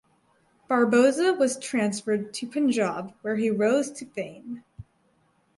Barboza 0.67 1.31
was 1.37 1.59
transferred 1.59 2.33
to 2.33 2.47
Punjab 2.47 3.13
where 3.21 3.35
he 3.35 3.51
rose 3.51 3.91
to 3.91 4.05
fame. 4.07 4.63